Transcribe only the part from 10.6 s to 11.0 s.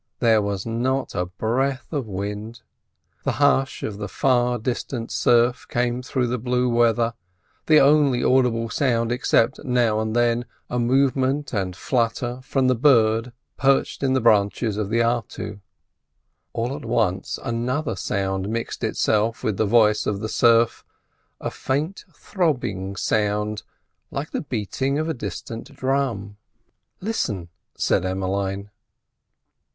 a